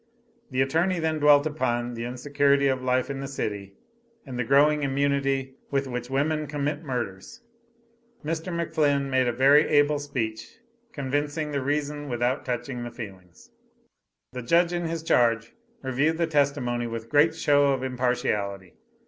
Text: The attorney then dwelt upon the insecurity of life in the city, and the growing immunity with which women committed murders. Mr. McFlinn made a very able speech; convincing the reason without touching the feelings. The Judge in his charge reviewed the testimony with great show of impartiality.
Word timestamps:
The 0.49 0.63
attorney 0.63 0.97
then 0.97 1.19
dwelt 1.19 1.45
upon 1.45 1.93
the 1.93 2.05
insecurity 2.05 2.65
of 2.67 2.81
life 2.81 3.11
in 3.11 3.19
the 3.19 3.27
city, 3.27 3.75
and 4.25 4.39
the 4.39 4.43
growing 4.43 4.81
immunity 4.81 5.53
with 5.69 5.85
which 5.87 6.09
women 6.09 6.47
committed 6.47 6.83
murders. 6.83 7.41
Mr. 8.25 8.51
McFlinn 8.51 9.11
made 9.11 9.27
a 9.27 9.31
very 9.31 9.67
able 9.67 9.99
speech; 9.99 10.57
convincing 10.91 11.51
the 11.51 11.61
reason 11.61 12.09
without 12.09 12.45
touching 12.45 12.81
the 12.81 12.89
feelings. 12.89 13.51
The 14.31 14.41
Judge 14.41 14.73
in 14.73 14.85
his 14.85 15.03
charge 15.03 15.53
reviewed 15.83 16.17
the 16.17 16.25
testimony 16.25 16.87
with 16.87 17.07
great 17.11 17.35
show 17.35 17.67
of 17.67 17.83
impartiality. 17.83 18.73